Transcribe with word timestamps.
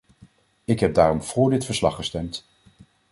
Ik 0.65 0.79
heb 0.79 0.93
daarom 0.93 1.23
voor 1.23 1.49
dit 1.49 1.65
verslag 1.65 1.95
gestemd. 1.95 2.45